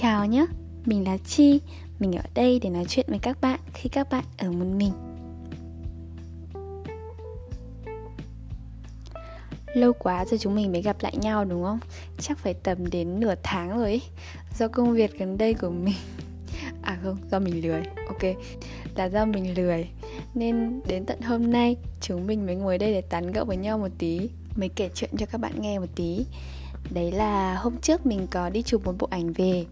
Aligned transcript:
Chào 0.00 0.26
nhé, 0.26 0.46
mình 0.84 1.04
là 1.04 1.16
Chi 1.16 1.60
Mình 1.98 2.12
ở 2.12 2.22
đây 2.34 2.60
để 2.62 2.70
nói 2.70 2.84
chuyện 2.88 3.06
với 3.08 3.18
các 3.18 3.40
bạn 3.40 3.60
khi 3.74 3.88
các 3.88 4.08
bạn 4.10 4.24
ở 4.38 4.52
một 4.52 4.64
mình. 4.76 4.92
Lâu 9.74 9.92
quá 9.92 10.24
rồi 10.24 10.38
chúng 10.38 10.54
mình 10.54 10.72
mới 10.72 10.82
gặp 10.82 10.96
lại 11.00 11.16
nhau 11.16 11.44
đúng 11.44 11.64
không? 11.64 11.78
Chắc 12.18 12.38
phải 12.38 12.54
tầm 12.54 12.90
đến 12.90 13.20
nửa 13.20 13.34
tháng 13.42 13.78
rồi 13.78 13.84
ấy 13.84 14.02
Do 14.58 14.68
công 14.68 14.92
việc 14.92 15.18
gần 15.18 15.38
đây 15.38 15.54
của 15.54 15.70
mình. 15.70 15.94
À 16.82 16.98
không, 17.02 17.16
do 17.30 17.38
mình 17.38 17.62
lười. 17.62 17.82
Ok, 18.08 18.36
là 18.96 19.04
do 19.04 19.24
mình 19.24 19.54
lười. 19.54 19.88
Nên 20.34 20.80
đến 20.86 21.04
tận 21.06 21.20
hôm 21.20 21.52
nay 21.52 21.76
Chúng 22.00 22.26
mình 22.26 22.46
mới 22.46 22.54
ngồi 22.54 22.78
đây 22.78 22.92
để 22.92 23.00
tán 23.00 23.32
gẫu 23.32 23.44
với 23.44 23.56
nhau 23.56 23.78
một 23.78 23.90
tí 23.98 24.28
Mới 24.56 24.68
kể 24.68 24.90
chuyện 24.94 25.10
cho 25.18 25.26
các 25.26 25.38
bạn 25.38 25.52
nghe 25.60 25.78
một 25.78 25.88
tí. 25.94 26.24
Đấy 26.90 27.12
là 27.12 27.54
hôm 27.54 27.76
trước 27.80 28.06
mình 28.06 28.26
có 28.30 28.50
đi 28.50 28.62
chụp 28.62 28.84
một 28.84 28.94
bộ 28.98 29.08
ảnh 29.10 29.32
về. 29.32 29.64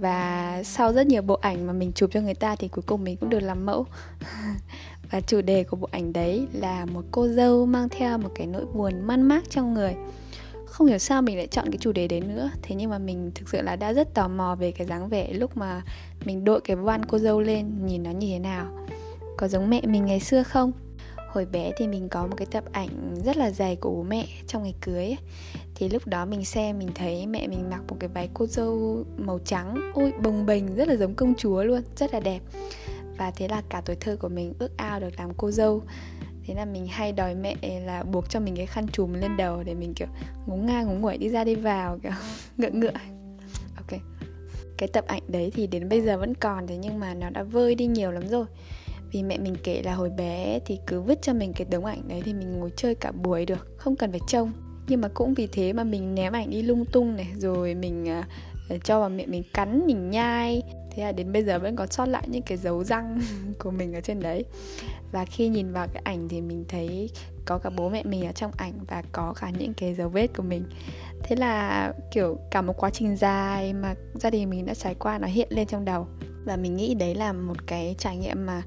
Và 0.00 0.62
sau 0.64 0.92
rất 0.92 1.06
nhiều 1.06 1.22
bộ 1.22 1.34
ảnh 1.34 1.66
mà 1.66 1.72
mình 1.72 1.92
chụp 1.92 2.10
cho 2.12 2.20
người 2.20 2.34
ta 2.34 2.56
Thì 2.56 2.68
cuối 2.68 2.82
cùng 2.86 3.04
mình 3.04 3.16
cũng 3.16 3.30
được 3.30 3.40
làm 3.40 3.66
mẫu. 3.66 3.86
Và 5.10 5.20
chủ 5.20 5.40
đề 5.40 5.64
của 5.64 5.76
bộ 5.76 5.88
ảnh 5.90 6.12
đấy 6.12 6.46
là 6.52 6.84
một 6.84 7.04
cô 7.10 7.28
dâu 7.28 7.66
mang 7.66 7.88
theo 7.88 8.18
một 8.18 8.30
cái 8.34 8.46
nỗi 8.46 8.66
buồn 8.74 9.00
man 9.00 9.22
mác 9.22 9.50
trong 9.50 9.74
người. 9.74 9.94
Không 10.66 10.86
hiểu 10.86 10.98
sao 10.98 11.22
mình 11.22 11.36
lại 11.36 11.46
chọn 11.46 11.64
cái 11.70 11.78
chủ 11.80 11.92
đề 11.92 12.08
đấy 12.08 12.20
nữa. 12.20 12.50
Thế 12.62 12.74
nhưng 12.74 12.90
mà 12.90 12.98
mình 12.98 13.30
thực 13.34 13.48
sự 13.48 13.62
là 13.62 13.76
đã 13.76 13.92
rất 13.92 14.14
tò 14.14 14.28
mò 14.28 14.54
về 14.54 14.70
cái 14.72 14.86
dáng 14.86 15.08
vẻ 15.08 15.32
lúc 15.32 15.56
mà 15.56 15.82
mình 16.24 16.44
đội 16.44 16.60
cái 16.60 16.76
voan 16.76 17.04
cô 17.04 17.18
dâu 17.18 17.40
lên, 17.40 17.86
nhìn 17.86 18.02
nó 18.02 18.10
như 18.10 18.26
thế 18.32 18.38
nào. 18.38 18.66
Có 19.36 19.48
giống 19.48 19.70
mẹ 19.70 19.80
mình 19.86 20.06
ngày 20.06 20.20
xưa 20.20 20.42
không? 20.42 20.72
Hồi 21.34 21.46
bé 21.52 21.72
thì 21.76 21.86
mình 21.86 22.08
có 22.08 22.26
một 22.26 22.34
cái 22.36 22.46
tập 22.50 22.64
ảnh 22.72 23.14
rất 23.24 23.36
là 23.36 23.50
dày 23.50 23.76
của 23.76 23.90
bố 23.90 24.02
mẹ 24.02 24.26
trong 24.46 24.62
ngày 24.62 24.74
cưới 24.80 25.04
ấy. 25.04 25.18
thì 25.74 25.88
lúc 25.88 26.06
đó 26.06 26.24
mình 26.24 26.44
xem, 26.44 26.78
mình 26.78 26.88
thấy 26.94 27.26
mẹ 27.26 27.46
mình 27.46 27.70
mặc 27.70 27.80
một 27.88 27.96
cái 28.00 28.08
váy 28.08 28.28
cô 28.34 28.46
dâu 28.46 29.04
màu 29.16 29.38
trắng. 29.44 29.92
Ôi, 29.94 30.12
bồng 30.22 30.46
bềnh, 30.46 30.74
rất 30.74 30.88
là 30.88 30.96
giống 30.96 31.14
công 31.14 31.34
chúa 31.34 31.62
luôn, 31.62 31.82
rất 31.96 32.14
là 32.14 32.20
đẹp. 32.20 32.40
Và 33.18 33.30
thế 33.30 33.48
là 33.48 33.62
cả 33.68 33.82
tuổi 33.84 33.96
thơ 33.96 34.16
của 34.16 34.28
mình 34.28 34.54
ước 34.58 34.76
ao 34.76 35.00
được 35.00 35.10
làm 35.18 35.34
cô 35.36 35.50
dâu. 35.50 35.82
Thế 36.46 36.54
là 36.54 36.64
mình 36.64 36.86
hay 36.86 37.12
đòi 37.12 37.34
mẹ 37.34 37.80
là 37.86 38.02
buộc 38.02 38.30
cho 38.30 38.40
mình 38.40 38.56
cái 38.56 38.66
khăn 38.66 38.86
trùm 38.92 39.12
lên 39.12 39.36
đầu 39.36 39.62
để 39.62 39.74
mình, 39.74 39.94
kiểu 39.94 40.08
ngúng 40.46 40.66
ngang 40.66 40.86
ngúng 40.86 41.00
nguội 41.00 41.18
đi 41.18 41.28
ra 41.28 41.44
đi 41.44 41.54
vào, 41.54 41.98
kiểu, 42.02 42.12
ngựa 42.56 42.70
ngựa. 42.70 42.94
Ok. 43.76 44.00
Cái 44.78 44.88
tập 44.88 45.04
ảnh 45.06 45.22
đấy 45.28 45.52
thì 45.54 45.66
đến 45.66 45.88
bây 45.88 46.00
giờ 46.00 46.18
vẫn 46.18 46.34
còn 46.34 46.66
thế 46.66 46.76
nhưng 46.76 47.00
mà 47.00 47.14
nó 47.14 47.30
đã 47.30 47.42
vơi 47.42 47.74
đi 47.74 47.86
nhiều 47.86 48.10
lắm 48.10 48.28
rồi 48.28 48.46
vì 49.14 49.22
mẹ 49.22 49.38
mình 49.38 49.56
kể 49.62 49.82
là 49.84 49.94
hồi 49.94 50.10
bé 50.10 50.58
thì 50.66 50.78
cứ 50.86 51.00
vứt 51.00 51.22
cho 51.22 51.32
mình 51.32 51.52
cái 51.52 51.66
tấm 51.70 51.82
ảnh 51.82 52.08
đấy 52.08 52.22
thì 52.24 52.34
mình 52.34 52.52
ngồi 52.52 52.72
chơi 52.76 52.94
cả 52.94 53.12
buổi 53.12 53.46
được 53.46 53.76
không 53.76 53.96
cần 53.96 54.10
phải 54.10 54.20
trông. 54.28 54.52
Nhưng 54.88 55.00
mà 55.00 55.08
cũng 55.14 55.34
vì 55.34 55.46
thế 55.46 55.72
mà 55.72 55.84
mình 55.84 56.14
ném 56.14 56.32
ảnh 56.32 56.50
đi 56.50 56.62
lung 56.62 56.84
tung 56.84 57.16
này 57.16 57.26
rồi 57.36 57.74
mình 57.74 58.06
uh, 58.70 58.84
cho 58.84 59.00
vào 59.00 59.08
miệng 59.08 59.30
mình 59.30 59.42
cắn 59.54 59.86
mình 59.86 60.10
nhai. 60.10 60.62
Thế 60.90 61.02
là 61.02 61.12
đến 61.12 61.32
bây 61.32 61.44
giờ 61.44 61.58
vẫn 61.58 61.76
còn 61.76 61.88
sót 61.88 62.06
lại 62.06 62.28
những 62.28 62.42
cái 62.42 62.58
dấu 62.58 62.84
răng 62.84 63.20
của 63.58 63.70
mình 63.70 63.94
ở 63.94 64.00
trên 64.00 64.20
đấy. 64.20 64.44
Và 65.12 65.24
khi 65.24 65.48
nhìn 65.48 65.72
vào 65.72 65.86
cái 65.92 66.02
ảnh 66.04 66.28
thì 66.28 66.40
mình 66.40 66.64
thấy 66.68 67.10
có 67.44 67.58
cả 67.58 67.70
bố 67.70 67.88
mẹ 67.88 68.02
mình 68.04 68.26
ở 68.26 68.32
trong 68.32 68.52
ảnh 68.56 68.72
và 68.88 69.02
có 69.12 69.34
cả 69.40 69.50
những 69.58 69.74
cái 69.74 69.94
dấu 69.94 70.08
vết 70.08 70.26
của 70.36 70.42
mình. 70.42 70.64
Thế 71.22 71.36
là 71.36 71.92
kiểu 72.12 72.38
cả 72.50 72.62
một 72.62 72.74
quá 72.76 72.90
trình 72.90 73.16
dài 73.16 73.72
mà 73.72 73.94
gia 74.14 74.30
đình 74.30 74.50
mình 74.50 74.66
đã 74.66 74.74
trải 74.74 74.94
qua 74.94 75.18
nó 75.18 75.26
hiện 75.26 75.48
lên 75.50 75.66
trong 75.66 75.84
đầu. 75.84 76.06
Và 76.44 76.56
mình 76.56 76.76
nghĩ 76.76 76.94
đấy 76.94 77.14
là 77.14 77.32
một 77.32 77.66
cái 77.66 77.94
trải 77.98 78.16
nghiệm 78.16 78.46
mà 78.46 78.62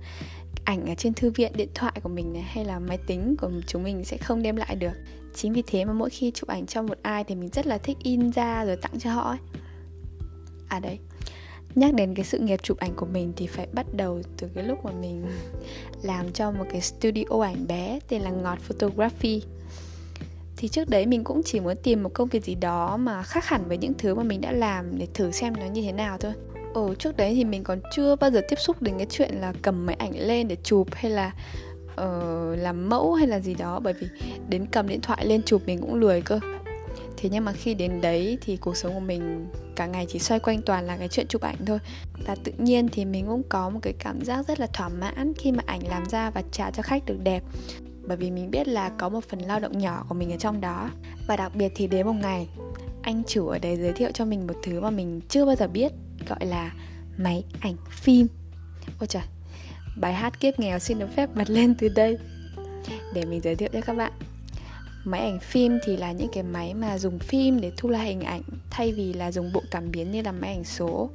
ảnh 0.68 0.86
ở 0.86 0.96
trên 0.96 1.14
thư 1.14 1.32
viện, 1.32 1.52
điện 1.56 1.70
thoại 1.76 1.94
của 2.04 2.10
mình 2.10 2.34
này, 2.34 2.42
hay 2.42 2.66
là 2.66 2.80
máy 2.80 2.98
tính 3.08 3.36
của 3.42 3.52
chúng 3.68 3.84
mình 3.84 4.06
sẽ 4.06 4.18
không 4.18 4.42
đem 4.42 4.56
lại 4.56 4.76
được. 4.76 4.92
Chính 5.36 5.54
vì 5.54 5.64
thế 5.68 5.86
mà 5.86 5.94
mỗi 5.94 6.10
khi 6.10 6.32
chụp 6.32 6.50
ảnh 6.50 6.66
cho 6.66 6.82
một 6.82 6.98
ai 7.02 7.24
thì 7.24 7.36
mình 7.36 7.50
rất 7.50 7.68
là 7.68 7.78
thích 7.78 7.98
in 8.04 8.32
ra 8.32 8.66
rồi 8.66 8.76
tặng 8.76 9.00
cho 9.00 9.12
họ 9.12 9.30
ấy. 9.30 9.38
À 10.68 10.80
đấy. 10.80 11.00
Nhắc 11.76 11.94
đến 11.94 12.16
cái 12.16 12.26
sự 12.26 12.40
nghiệp 12.40 12.60
chụp 12.64 12.78
ảnh 12.78 12.94
của 12.96 13.06
mình 13.06 13.34
thì 13.36 13.48
phải 13.48 13.68
bắt 13.74 13.86
đầu 13.94 14.22
từ 14.38 14.48
cái 14.56 14.64
lúc 14.64 14.86
mà 14.86 14.92
mình 14.92 15.26
làm 16.02 16.32
cho 16.32 16.52
một 16.52 16.66
cái 16.72 16.82
studio 16.82 17.42
ảnh 17.44 17.68
bé 17.68 18.00
tên 18.08 18.22
là 18.22 18.30
ngọt 18.32 18.60
photography. 18.60 19.42
Thì 20.58 20.68
trước 20.68 20.90
đấy 20.90 21.06
mình 21.06 21.24
cũng 21.24 21.42
chỉ 21.44 21.60
muốn 21.60 21.76
tìm 21.84 22.04
một 22.04 22.14
công 22.14 22.28
việc 22.28 22.46
gì 22.46 22.56
đó 22.56 22.98
mà 22.98 23.24
khác 23.24 23.46
hẳn 23.46 23.68
với 23.68 23.78
những 23.78 23.94
thứ 23.98 24.16
mà 24.16 24.24
mình 24.24 24.42
đã 24.42 24.52
làm 24.52 24.98
để 24.98 25.08
thử 25.14 25.32
xem 25.32 25.54
nó 25.60 25.66
như 25.66 25.82
thế 25.82 25.92
nào 25.92 26.18
thôi. 26.18 26.34
Ồ, 26.78 26.94
trước 26.94 27.18
đấy 27.18 27.34
thì 27.36 27.46
mình 27.46 27.64
còn 27.64 27.80
chưa 27.92 28.16
bao 28.16 28.32
giờ 28.32 28.42
tiếp 28.50 28.56
xúc 28.60 28.82
đến 28.82 28.98
cái 28.98 29.08
chuyện 29.10 29.36
là 29.36 29.54
cầm 29.62 29.86
máy 29.86 29.96
ảnh 30.00 30.12
lên 30.20 30.48
để 30.48 30.58
chụp 30.64 30.88
hay 30.92 31.12
là 31.12 31.34
uh, 32.02 32.60
làm 32.60 32.90
mẫu 32.90 33.14
hay 33.14 33.28
là 33.28 33.40
gì 33.40 33.54
đó. 33.54 33.80
Bởi 33.80 33.94
vì 33.94 34.08
đến 34.50 34.66
cầm 34.72 34.88
điện 34.88 35.02
thoại 35.02 35.26
lên 35.26 35.44
chụp 35.44 35.62
mình 35.66 35.82
cũng 35.82 35.96
lười 35.96 36.22
cơ. 36.22 36.40
Thế 37.18 37.30
nhưng 37.30 37.46
mà 37.46 37.52
khi 37.52 37.74
đến 37.74 38.02
đấy 38.02 38.38
thì 38.42 38.58
cuộc 38.58 38.78
sống 38.78 38.94
của 38.94 39.00
mình 39.00 39.48
cả 39.76 39.86
ngày 39.86 40.06
chỉ 40.10 40.20
xoay 40.20 40.40
quanh 40.40 40.62
toàn 40.62 40.86
là 40.88 40.98
cái 40.98 41.08
chuyện 41.08 41.28
chụp 41.28 41.42
ảnh 41.42 41.66
thôi. 41.66 41.80
Và 42.28 42.36
tự 42.44 42.52
nhiên 42.58 42.88
thì 42.92 43.06
mình 43.06 43.26
cũng 43.28 43.44
có 43.50 43.70
một 43.70 43.80
cái 43.82 43.94
cảm 44.00 44.22
giác 44.22 44.48
rất 44.48 44.60
là 44.60 44.68
thỏa 44.68 44.90
mãn 44.90 45.34
khi 45.34 45.52
mà 45.52 45.64
ảnh 45.66 45.88
làm 45.88 46.10
ra 46.10 46.30
và 46.30 46.44
trả 46.52 46.72
cho 46.72 46.84
khách 46.84 47.06
được 47.06 47.18
đẹp. 47.24 47.44
Bởi 48.02 48.18
vì 48.18 48.32
mình 48.32 48.52
biết 48.52 48.68
là 48.68 48.90
có 48.90 49.10
một 49.10 49.24
phần 49.30 49.40
lao 49.40 49.60
động 49.60 49.78
nhỏ 49.78 50.06
của 50.10 50.16
mình 50.16 50.32
ở 50.32 50.38
trong 50.38 50.62
đó. 50.62 50.90
Và 51.28 51.36
đặc 51.36 51.56
biệt 51.56 51.72
thì 51.76 51.88
đến 51.88 52.08
một 52.08 52.16
ngày 52.22 52.48
anh 53.02 53.24
chủ 53.28 53.48
ở 53.48 53.60
đấy 53.60 53.78
giới 53.78 53.94
thiệu 53.94 54.10
cho 54.14 54.26
mình 54.26 54.48
một 54.48 54.56
thứ 54.64 54.80
mà 54.80 54.90
mình 54.90 55.22
chưa 55.30 55.46
bao 55.46 55.56
giờ 55.56 55.68
biết 55.68 55.92
gọi 56.28 56.46
là 56.46 56.72
máy 57.18 57.44
ảnh 57.60 57.76
phim. 57.90 58.28
Ôi 59.00 59.08
trời, 59.08 59.24
bài 59.96 60.14
hát 60.14 60.40
kiếp 60.40 60.60
nghèo 60.60 60.80
xin 60.80 61.00
được 61.00 61.08
phép 61.16 61.30
bật 61.36 61.50
lên 61.50 61.76
từ 61.76 61.90
đây. 61.90 62.18
Để 63.14 63.26
mình 63.26 63.42
giới 63.42 63.56
thiệu 63.56 63.70
cho 63.74 63.82
các 63.82 63.94
bạn, 63.94 64.12
máy 65.04 65.22
ảnh 65.22 65.40
phim 65.40 65.80
thì 65.86 65.98
là 65.98 66.12
những 66.12 66.30
cái 66.34 66.44
máy 66.44 66.74
mà 66.74 66.98
dùng 66.98 67.20
phim 67.20 67.62
để 67.62 67.72
thu 67.78 67.90
lại 67.90 68.06
hình 68.06 68.22
ảnh, 68.22 68.42
thay 68.70 68.92
vì 68.92 69.14
là 69.14 69.32
dùng 69.32 69.54
bộ 69.54 69.64
cảm 69.72 69.92
biến 69.92 70.12
như 70.12 70.22
là 70.22 70.32
máy 70.32 70.54
ảnh 70.54 70.64
số. 70.64 71.10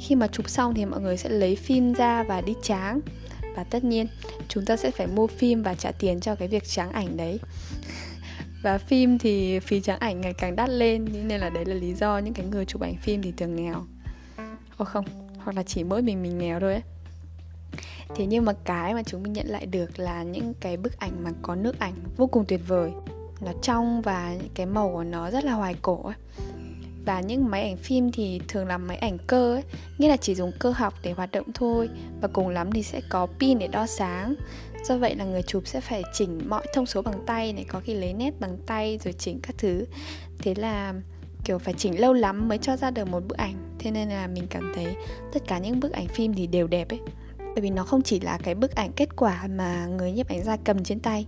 Khi 0.00 0.14
mà 0.14 0.26
chụp 0.26 0.48
xong 0.48 0.74
thì 0.74 0.84
mọi 0.84 1.00
người 1.00 1.16
sẽ 1.16 1.28
lấy 1.28 1.56
phim 1.56 1.92
ra 1.92 2.22
và 2.22 2.40
đi 2.40 2.54
tráng. 2.62 3.00
Và 3.56 3.64
tất 3.64 3.84
nhiên, 3.84 4.06
chúng 4.48 4.64
ta 4.64 4.76
sẽ 4.76 4.90
phải 4.90 5.06
mua 5.06 5.26
phim 5.26 5.62
và 5.62 5.74
trả 5.74 5.92
tiền 5.92 6.20
cho 6.20 6.34
cái 6.34 6.48
việc 6.48 6.68
tráng 6.68 6.90
ảnh 6.90 7.16
đấy. 7.16 7.40
Và 8.62 8.78
phim 8.78 9.18
thì 9.18 9.60
phí 9.60 9.80
tráng 9.80 9.98
ảnh 9.98 10.20
ngày 10.20 10.34
càng 10.34 10.56
đắt 10.56 10.68
lên, 10.68 11.04
nên 11.24 11.40
là 11.40 11.50
đấy 11.50 11.64
là 11.64 11.74
lý 11.74 11.94
do 11.94 12.18
những 12.18 12.34
cái 12.34 12.46
người 12.46 12.64
chụp 12.64 12.82
ảnh 12.82 12.96
phim 12.96 13.22
thì 13.22 13.32
thường 13.36 13.56
nghèo. 13.56 13.84
Ồ 14.76 14.84
không, 14.84 15.04
hoặc 15.38 15.56
là 15.56 15.62
chỉ 15.62 15.84
mỗi 15.84 16.02
mình 16.02 16.22
mình 16.22 16.38
nghèo 16.38 16.60
thôi 16.60 16.72
ấy. 16.72 16.82
Thế 18.16 18.26
nhưng 18.26 18.44
mà 18.44 18.52
cái 18.64 18.94
mà 18.94 19.02
chúng 19.02 19.22
mình 19.22 19.32
nhận 19.32 19.46
lại 19.46 19.66
được 19.66 19.98
là 19.98 20.22
những 20.22 20.54
cái 20.60 20.76
bức 20.76 20.98
ảnh 20.98 21.24
mà 21.24 21.30
có 21.42 21.54
nước 21.54 21.78
ảnh 21.78 21.94
vô 22.16 22.26
cùng 22.26 22.44
tuyệt 22.48 22.60
vời. 22.66 22.90
Nó 23.40 23.52
trong 23.62 24.02
và 24.02 24.36
cái 24.54 24.66
màu 24.66 24.90
của 24.92 25.04
nó 25.04 25.30
rất 25.30 25.44
là 25.44 25.52
hoài 25.52 25.74
cổ 25.82 26.02
ấy. 26.02 26.14
Và 27.04 27.20
những 27.20 27.50
máy 27.50 27.62
ảnh 27.62 27.76
phim 27.76 28.12
thì 28.12 28.40
thường 28.48 28.66
là 28.66 28.78
máy 28.78 28.96
ảnh 28.96 29.18
cơ 29.26 29.54
ấy. 29.54 29.62
Nghĩa 29.98 30.08
là 30.08 30.16
chỉ 30.16 30.34
dùng 30.34 30.52
cơ 30.58 30.70
học 30.70 30.94
để 31.02 31.12
hoạt 31.12 31.32
động 31.32 31.46
thôi. 31.54 31.88
Và 32.20 32.28
cùng 32.28 32.48
lắm 32.48 32.72
thì 32.72 32.82
sẽ 32.82 33.00
có 33.08 33.26
pin 33.26 33.58
để 33.58 33.68
đo 33.68 33.86
sáng. 33.86 34.34
Do 34.84 34.98
vậy 34.98 35.14
là 35.14 35.24
người 35.24 35.42
chụp 35.42 35.62
sẽ 35.66 35.80
phải 35.80 36.02
chỉnh 36.14 36.40
mọi 36.48 36.66
thông 36.74 36.86
số 36.86 37.02
bằng 37.02 37.22
tay 37.26 37.52
này 37.52 37.64
Có 37.68 37.80
khi 37.80 37.94
lấy 37.94 38.12
nét 38.12 38.40
bằng 38.40 38.58
tay 38.66 38.98
rồi 39.04 39.12
chỉnh 39.12 39.40
các 39.42 39.54
thứ. 39.58 39.86
Thế 40.38 40.54
là 40.54 40.94
kiểu 41.46 41.58
phải 41.58 41.74
chỉnh 41.74 42.00
lâu 42.00 42.12
lắm 42.12 42.48
mới 42.48 42.58
cho 42.58 42.76
ra 42.76 42.90
được 42.90 43.08
một 43.08 43.22
bức 43.28 43.36
ảnh. 43.36 43.76
Thế 43.78 43.90
nên 43.90 44.08
là 44.08 44.26
mình 44.26 44.46
cảm 44.50 44.72
thấy 44.74 44.86
tất 45.32 45.40
cả 45.46 45.58
những 45.58 45.80
bức 45.80 45.92
ảnh 45.92 46.06
phim 46.08 46.34
thì 46.34 46.46
đều 46.46 46.66
đẹp 46.66 46.88
ấy. 46.88 47.00
Bởi 47.38 47.60
vì 47.62 47.70
nó 47.70 47.84
không 47.84 48.02
chỉ 48.02 48.20
là 48.20 48.38
cái 48.42 48.54
bức 48.54 48.74
ảnh 48.74 48.92
kết 48.96 49.16
quả 49.16 49.46
mà 49.50 49.86
người 49.86 50.12
nhiếp 50.12 50.28
ảnh 50.28 50.44
ra 50.44 50.56
cầm 50.64 50.84
trên 50.84 51.00
tay, 51.00 51.26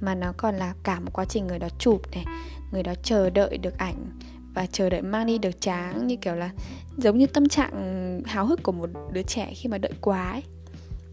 mà 0.00 0.14
nó 0.14 0.32
còn 0.36 0.56
là 0.56 0.74
cả 0.82 1.00
một 1.00 1.10
quá 1.12 1.24
trình 1.24 1.46
người 1.46 1.58
đó 1.58 1.68
chụp 1.78 2.02
này, 2.12 2.24
người 2.72 2.82
đó 2.82 2.94
chờ 3.02 3.30
đợi 3.30 3.58
được 3.58 3.78
ảnh 3.78 4.10
và 4.54 4.66
chờ 4.66 4.90
đợi 4.90 5.02
mang 5.02 5.26
đi 5.26 5.38
được 5.38 5.60
tráng, 5.60 6.06
như 6.06 6.16
kiểu 6.16 6.34
là 6.34 6.50
giống 6.96 7.18
như 7.18 7.26
tâm 7.26 7.48
trạng 7.48 8.20
háo 8.24 8.46
hức 8.46 8.62
của 8.62 8.72
một 8.72 8.88
đứa 9.12 9.22
trẻ 9.22 9.52
khi 9.54 9.68
mà 9.68 9.78
đợi 9.78 9.92
quá 10.00 10.30
ấy. 10.30 10.42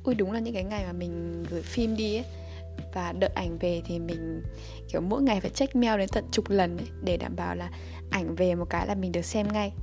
Ui, 0.03 0.15
đúng 0.15 0.31
là 0.31 0.39
những 0.39 0.53
cái 0.53 0.63
ngày 0.63 0.83
mà 0.85 0.93
mình 0.93 1.43
gửi 1.49 1.61
phim 1.61 1.95
đi 1.95 2.15
ấy 2.15 2.25
và 2.93 3.11
đợi 3.11 3.29
ảnh 3.35 3.57
về 3.57 3.81
thì 3.85 3.99
mình 3.99 4.43
kiểu 4.91 5.01
mỗi 5.01 5.21
ngày 5.21 5.41
phải 5.41 5.49
check 5.49 5.75
mail 5.75 5.97
đến 5.97 6.09
tận 6.11 6.25
chục 6.31 6.49
lần 6.49 6.77
ấy, 6.77 6.87
để 7.03 7.17
đảm 7.17 7.35
bảo 7.35 7.55
là 7.55 7.69
ảnh 8.09 8.35
về 8.35 8.55
một 8.55 8.65
cái 8.69 8.87
là 8.87 8.95
mình 8.95 9.11
được 9.11 9.25
xem 9.25 9.47
ngay. 9.53 9.73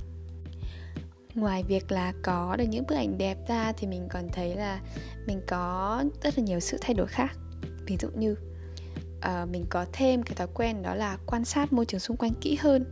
Ngoài 1.35 1.63
việc 1.63 1.91
là 1.91 2.13
có 2.23 2.55
được 2.55 2.65
những 2.65 2.85
bức 2.87 2.95
ảnh 2.95 3.17
đẹp 3.17 3.37
ra 3.47 3.71
thì 3.77 3.87
mình 3.87 4.07
còn 4.09 4.29
thấy 4.33 4.55
là 4.55 4.81
mình 5.27 5.41
có 5.47 6.03
rất 6.21 6.37
là 6.37 6.43
nhiều 6.43 6.59
sự 6.59 6.77
thay 6.81 6.93
đổi 6.93 7.07
khác. 7.07 7.37
Ví 7.85 7.97
dụ 7.99 8.09
như 8.15 8.35
uh, 9.17 9.49
mình 9.49 9.65
có 9.69 9.85
thêm 9.93 10.23
cái 10.23 10.35
thói 10.35 10.47
quen 10.53 10.81
đó 10.81 10.95
là 10.95 11.17
quan 11.25 11.45
sát 11.45 11.73
môi 11.73 11.85
trường 11.85 11.99
xung 11.99 12.17
quanh 12.17 12.33
kỹ 12.41 12.57
hơn 12.61 12.85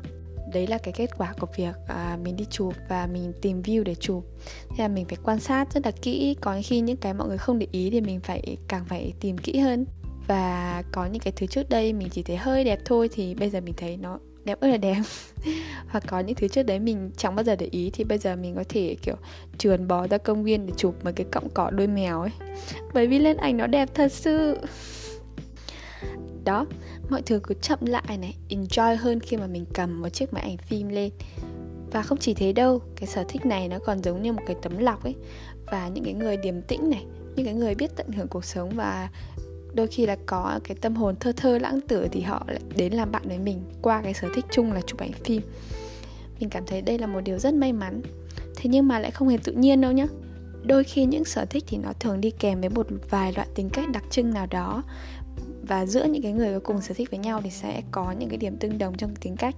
đấy 0.53 0.67
là 0.67 0.77
cái 0.77 0.93
kết 0.93 1.17
quả 1.17 1.33
của 1.39 1.47
việc 1.55 1.75
à, 1.87 2.17
mình 2.23 2.35
đi 2.35 2.45
chụp 2.49 2.73
và 2.89 3.07
mình 3.07 3.33
tìm 3.41 3.61
view 3.61 3.83
để 3.83 3.95
chụp. 3.95 4.25
Thế 4.69 4.83
là 4.83 4.87
mình 4.87 5.05
phải 5.05 5.17
quan 5.23 5.39
sát 5.39 5.73
rất 5.73 5.85
là 5.85 5.91
kỹ 6.01 6.35
có 6.41 6.59
khi 6.63 6.79
những 6.79 6.97
cái 6.97 7.13
mọi 7.13 7.27
người 7.27 7.37
không 7.37 7.59
để 7.59 7.67
ý 7.71 7.89
thì 7.89 8.01
mình 8.01 8.19
phải 8.19 8.57
càng 8.67 8.85
phải 8.85 9.13
tìm 9.19 9.37
kỹ 9.37 9.59
hơn. 9.59 9.85
Và 10.27 10.83
có 10.91 11.05
những 11.05 11.21
cái 11.21 11.33
thứ 11.35 11.45
trước 11.45 11.69
đây 11.69 11.93
mình 11.93 12.09
chỉ 12.11 12.23
thấy 12.23 12.37
hơi 12.37 12.63
đẹp 12.63 12.79
thôi 12.85 13.09
thì 13.13 13.35
bây 13.35 13.49
giờ 13.49 13.61
mình 13.61 13.73
thấy 13.77 13.97
nó 13.97 14.19
đẹp 14.45 14.59
ơi 14.59 14.71
là 14.71 14.77
đẹp. 14.77 15.01
Hoặc 15.87 16.03
có 16.07 16.19
những 16.19 16.35
thứ 16.35 16.47
trước 16.47 16.63
đấy 16.63 16.79
mình 16.79 17.11
chẳng 17.17 17.35
bao 17.35 17.43
giờ 17.43 17.55
để 17.55 17.67
ý 17.71 17.89
thì 17.93 18.03
bây 18.03 18.17
giờ 18.17 18.35
mình 18.35 18.55
có 18.55 18.63
thể 18.69 18.95
kiểu 19.01 19.15
trườn 19.57 19.87
bò 19.87 20.07
ra 20.07 20.17
công 20.17 20.43
viên 20.43 20.65
để 20.65 20.73
chụp 20.77 20.95
mấy 21.03 21.13
cái 21.13 21.27
cọng 21.31 21.49
cỏ 21.49 21.69
đuôi 21.69 21.87
mèo 21.87 22.21
ấy. 22.21 22.31
Bởi 22.93 23.07
vì 23.07 23.19
lên 23.19 23.37
ảnh 23.37 23.57
nó 23.57 23.67
đẹp 23.67 23.89
thật 23.93 24.11
sự. 24.11 24.57
Đó 26.43 26.65
mọi 27.09 27.21
thứ 27.21 27.39
cứ 27.43 27.55
chậm 27.61 27.79
lại 27.81 28.17
này, 28.17 28.35
enjoy 28.49 28.97
hơn 28.97 29.19
khi 29.19 29.37
mà 29.37 29.47
mình 29.47 29.65
cầm 29.73 30.01
một 30.01 30.09
chiếc 30.09 30.33
máy 30.33 30.43
ảnh 30.43 30.57
phim 30.57 30.89
lên. 30.89 31.11
Và 31.91 32.01
không 32.01 32.17
chỉ 32.17 32.33
thế 32.33 32.53
đâu, 32.53 32.81
cái 32.95 33.07
sở 33.07 33.23
thích 33.27 33.45
này 33.45 33.67
nó 33.67 33.79
còn 33.79 34.03
giống 34.03 34.21
như 34.21 34.33
một 34.33 34.41
cái 34.47 34.55
tấm 34.61 34.77
lọc 34.77 35.03
ấy. 35.03 35.15
Và 35.71 35.87
những 35.87 36.03
cái 36.03 36.13
người 36.13 36.37
điềm 36.37 36.61
tĩnh 36.61 36.89
này, 36.89 37.05
những 37.35 37.45
cái 37.45 37.55
người 37.55 37.75
biết 37.75 37.91
tận 37.95 38.11
hưởng 38.11 38.27
cuộc 38.27 38.45
sống 38.45 38.69
và 38.75 39.09
đôi 39.73 39.87
khi 39.87 40.05
là 40.05 40.17
có 40.25 40.59
cái 40.63 40.77
tâm 40.81 40.95
hồn 40.95 41.15
thơ 41.19 41.31
thơ, 41.37 41.57
lãng 41.57 41.81
tử 41.87 42.07
thì 42.11 42.21
họ 42.21 42.45
lại 42.47 42.61
đến 42.75 42.93
làm 42.93 43.11
bạn 43.11 43.23
với 43.27 43.39
mình 43.39 43.61
qua 43.81 44.01
cái 44.01 44.13
sở 44.13 44.27
thích 44.35 44.45
chung 44.51 44.71
là 44.71 44.81
chụp 44.81 44.99
ảnh 44.99 45.11
phim. 45.11 45.41
Mình 46.39 46.49
cảm 46.49 46.63
thấy 46.67 46.81
đây 46.81 46.97
là 46.97 47.07
một 47.07 47.19
điều 47.21 47.39
rất 47.39 47.53
may 47.53 47.73
mắn. 47.73 48.01
Thế 48.55 48.69
nhưng 48.69 48.87
mà 48.87 48.99
lại 48.99 49.11
không 49.11 49.27
hề 49.27 49.37
tự 49.43 49.51
nhiên 49.51 49.81
đâu 49.81 49.91
nhá. 49.91 50.07
Đôi 50.63 50.83
khi 50.83 51.05
những 51.05 51.25
sở 51.25 51.45
thích 51.45 51.63
thì 51.67 51.77
nó 51.77 51.93
thường 51.99 52.21
đi 52.21 52.31
kèm 52.31 52.61
với 52.61 52.69
một 52.69 52.87
vài 53.09 53.33
loại 53.33 53.47
tính 53.55 53.69
cách 53.69 53.89
đặc 53.93 54.03
trưng 54.09 54.33
nào 54.33 54.47
đó 54.49 54.83
và 55.67 55.85
giữa 55.85 56.03
những 56.03 56.21
cái 56.21 56.31
người 56.31 56.53
có 56.53 56.59
cùng 56.59 56.81
sở 56.81 56.93
thích 56.93 57.11
với 57.11 57.19
nhau 57.19 57.41
thì 57.43 57.49
sẽ 57.49 57.81
có 57.91 58.11
những 58.11 58.29
cái 58.29 58.37
điểm 58.37 58.57
tương 58.57 58.77
đồng 58.77 58.97
trong 58.97 59.15
tính 59.15 59.35
cách. 59.35 59.55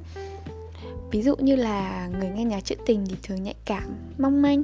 Ví 1.11 1.21
dụ 1.21 1.35
như 1.35 1.55
là 1.55 2.09
người 2.19 2.29
nghe 2.29 2.43
nhạc 2.43 2.61
trữ 2.61 2.75
tình 2.85 3.05
thì 3.09 3.15
thường 3.23 3.43
nhạy 3.43 3.55
cảm, 3.65 3.83
mong 4.17 4.41
manh, 4.41 4.63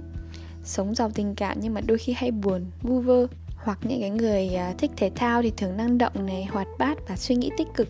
sống 0.63 0.95
giàu 0.95 1.11
tình 1.15 1.35
cảm 1.35 1.57
nhưng 1.61 1.73
mà 1.73 1.81
đôi 1.81 1.97
khi 1.97 2.13
hay 2.13 2.31
buồn, 2.31 2.65
vu 2.81 2.99
vơ. 2.99 3.27
Hoặc 3.55 3.79
những 3.83 4.01
cái 4.01 4.09
người 4.09 4.55
à, 4.55 4.73
thích 4.77 4.91
thể 4.97 5.11
thao 5.15 5.41
thì 5.41 5.53
thường 5.57 5.77
năng 5.77 5.97
động 5.97 6.25
này, 6.25 6.45
hoạt 6.45 6.67
bát 6.79 6.97
và 7.07 7.15
suy 7.15 7.35
nghĩ 7.35 7.51
tích 7.57 7.67
cực. 7.75 7.87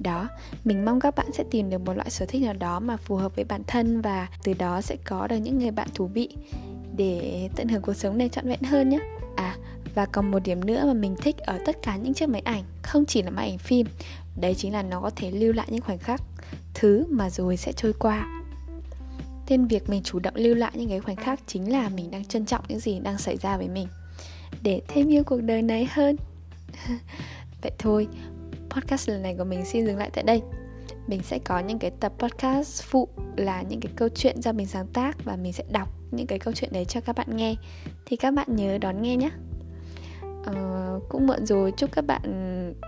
Đó, 0.00 0.28
mình 0.64 0.84
mong 0.84 1.00
các 1.00 1.14
bạn 1.16 1.26
sẽ 1.32 1.44
tìm 1.50 1.70
được 1.70 1.78
một 1.78 1.96
loại 1.96 2.10
sở 2.10 2.26
thích 2.26 2.42
nào 2.42 2.54
đó 2.54 2.80
mà 2.80 2.96
phù 2.96 3.16
hợp 3.16 3.36
với 3.36 3.44
bản 3.44 3.62
thân 3.66 4.00
và 4.00 4.28
từ 4.44 4.54
đó 4.54 4.80
sẽ 4.80 4.96
có 5.04 5.26
được 5.26 5.36
những 5.36 5.58
người 5.58 5.70
bạn 5.70 5.88
thú 5.94 6.06
vị 6.06 6.28
để 6.96 7.48
tận 7.56 7.68
hưởng 7.68 7.82
cuộc 7.82 7.94
sống 7.94 8.18
này 8.18 8.28
trọn 8.28 8.48
vẹn 8.48 8.62
hơn 8.62 8.88
nhé 8.88 8.98
và 9.94 10.06
còn 10.06 10.30
một 10.30 10.38
điểm 10.38 10.64
nữa 10.64 10.84
mà 10.86 10.92
mình 10.92 11.16
thích 11.22 11.38
ở 11.38 11.58
tất 11.66 11.76
cả 11.82 11.96
những 11.96 12.14
chiếc 12.14 12.28
máy 12.28 12.42
ảnh, 12.44 12.62
không 12.82 13.04
chỉ 13.06 13.22
là 13.22 13.30
máy 13.30 13.50
ảnh 13.50 13.58
phim, 13.58 13.86
đấy 14.40 14.54
chính 14.54 14.72
là 14.72 14.82
nó 14.82 15.00
có 15.00 15.10
thể 15.16 15.30
lưu 15.30 15.52
lại 15.52 15.66
những 15.70 15.80
khoảnh 15.80 15.98
khắc, 15.98 16.22
thứ 16.74 17.06
mà 17.10 17.30
rồi 17.30 17.56
sẽ 17.56 17.72
trôi 17.72 17.92
qua. 17.92 18.42
Nên 19.48 19.66
việc 19.66 19.90
mình 19.90 20.02
chủ 20.02 20.18
động 20.18 20.34
lưu 20.36 20.54
lại 20.54 20.72
những 20.74 20.88
cái 20.88 21.00
khoảnh 21.00 21.16
khắc 21.16 21.40
chính 21.46 21.72
là 21.72 21.88
mình 21.88 22.10
đang 22.10 22.24
trân 22.24 22.46
trọng 22.46 22.64
những 22.68 22.80
gì 22.80 22.98
đang 22.98 23.18
xảy 23.18 23.36
ra 23.36 23.56
với 23.56 23.68
mình, 23.68 23.88
để 24.62 24.82
thêm 24.88 25.08
yêu 25.08 25.22
cuộc 25.26 25.40
đời 25.40 25.62
này 25.62 25.88
hơn. 25.90 26.16
Vậy 27.62 27.72
thôi, 27.78 28.08
podcast 28.70 29.08
lần 29.08 29.22
này 29.22 29.34
của 29.38 29.44
mình 29.44 29.64
xin 29.64 29.86
dừng 29.86 29.96
lại 29.96 30.10
tại 30.12 30.24
đây. 30.24 30.42
Mình 31.06 31.22
sẽ 31.22 31.38
có 31.38 31.58
những 31.58 31.78
cái 31.78 31.90
tập 32.00 32.12
podcast 32.18 32.82
phụ 32.82 33.08
là 33.36 33.62
những 33.62 33.80
cái 33.80 33.92
câu 33.96 34.08
chuyện 34.08 34.42
do 34.42 34.52
mình 34.52 34.66
sáng 34.66 34.86
tác 34.86 35.24
và 35.24 35.36
mình 35.36 35.52
sẽ 35.52 35.64
đọc 35.70 35.88
những 36.10 36.26
cái 36.26 36.38
câu 36.38 36.54
chuyện 36.54 36.72
đấy 36.72 36.84
cho 36.84 37.00
các 37.00 37.16
bạn 37.16 37.36
nghe. 37.36 37.54
Thì 38.06 38.16
các 38.16 38.34
bạn 38.34 38.56
nhớ 38.56 38.78
đón 38.78 39.02
nghe 39.02 39.16
nhé 39.16 39.30
uh, 40.50 41.08
cũng 41.08 41.26
muộn 41.26 41.46
rồi. 41.46 41.72
Chúc 41.76 41.92
các 41.92 42.06
bạn 42.06 42.22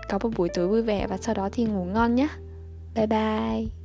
có 0.09 0.19
một 0.23 0.29
buổi 0.37 0.49
tối 0.53 0.67
vui 0.67 0.81
vẻ 0.81 1.07
và 1.07 1.17
sau 1.17 1.35
đó 1.35 1.49
thì 1.51 1.65
ngủ 1.65 1.85
ngon 1.85 2.15
nhé. 2.15 2.27
Bye 2.95 3.07
bye. 3.07 3.84